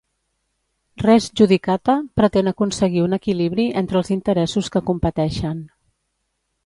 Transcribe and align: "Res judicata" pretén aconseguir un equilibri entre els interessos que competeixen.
"Res 1.05 1.25
judicata" 1.41 1.95
pretén 2.21 2.49
aconseguir 2.53 3.05
un 3.09 3.13
equilibri 3.21 3.67
entre 3.83 4.01
els 4.01 4.13
interessos 4.17 4.71
que 4.77 4.83
competeixen. 4.89 5.61